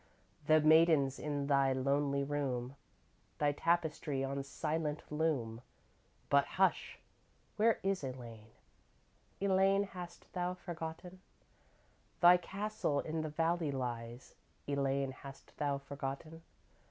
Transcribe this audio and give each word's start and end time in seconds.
The 0.47 0.59
maidens 0.61 1.19
in 1.19 1.45
thy 1.45 1.73
lonely 1.73 2.23
room, 2.23 2.75
Thy 3.37 3.51
tapestry 3.51 4.23
on 4.23 4.43
silent 4.43 5.03
loom 5.11 5.61
But 6.27 6.45
hush! 6.57 6.97
Where 7.55 7.79
is 7.83 8.03
Elaine? 8.03 8.49
Elaine, 9.39 9.83
hast 9.83 10.25
thou 10.33 10.55
forgotten? 10.55 11.21
Thy 12.19 12.37
castle 12.37 13.01
in 13.01 13.21
the 13.21 13.29
valley 13.29 13.69
lies, 13.71 14.33
Elaine, 14.67 15.11
hast 15.11 15.55
thou 15.57 15.77
forgotten? 15.77 16.41